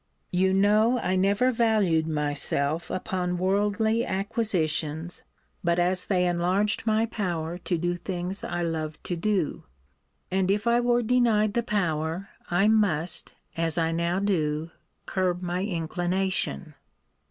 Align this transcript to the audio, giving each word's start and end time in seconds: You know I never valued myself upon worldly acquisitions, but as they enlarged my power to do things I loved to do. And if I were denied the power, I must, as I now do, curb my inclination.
You 0.31 0.51
know 0.51 0.97
I 0.97 1.15
never 1.15 1.51
valued 1.51 2.07
myself 2.07 2.89
upon 2.89 3.37
worldly 3.37 4.03
acquisitions, 4.03 5.21
but 5.63 5.77
as 5.77 6.05
they 6.05 6.25
enlarged 6.25 6.87
my 6.87 7.05
power 7.05 7.59
to 7.59 7.77
do 7.77 7.95
things 7.97 8.43
I 8.43 8.63
loved 8.63 9.03
to 9.03 9.15
do. 9.15 9.65
And 10.31 10.49
if 10.49 10.65
I 10.65 10.79
were 10.79 11.03
denied 11.03 11.53
the 11.53 11.61
power, 11.61 12.29
I 12.49 12.67
must, 12.67 13.33
as 13.55 13.77
I 13.77 13.91
now 13.91 14.17
do, 14.17 14.71
curb 15.05 15.43
my 15.43 15.61
inclination. 15.63 16.73